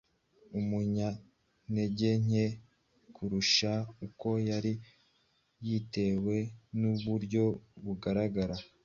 umunyantege 0.59 2.09
nke 2.25 2.45
kurusha 3.15 3.71
uko 4.05 4.29
ari 4.57 4.73
bitewe 5.63 6.35
n’uburyo 6.79 7.43
agaragara. 7.93 8.55